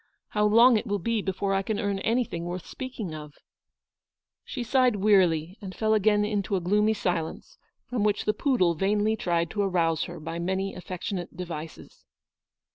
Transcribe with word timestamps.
How 0.29 0.45
long 0.47 0.77
it 0.77 0.87
will 0.87 0.97
be 0.97 1.21
before 1.21 1.53
I 1.53 1.61
can 1.61 1.79
earn 1.79 1.99
anything 1.99 2.45
worth 2.45 2.65
speaking 2.65 3.13
of! 3.13 3.33
n 3.35 3.39
She 4.43 4.63
sighed 4.63 4.95
wearily, 4.95 5.59
and 5.61 5.75
fell 5.75 5.93
again 5.93 6.25
into 6.25 6.55
a 6.55 6.59
gloomy 6.59 6.95
silence, 6.95 7.59
from 7.87 8.03
which 8.03 8.25
the 8.25 8.33
poodle 8.33 8.73
vainly 8.73 9.15
tried 9.15 9.51
to 9.51 9.61
arouse 9.61 10.05
her 10.05 10.19
by 10.19 10.39
many 10.39 10.73
affectionate 10.73 11.37
devices. 11.37 12.03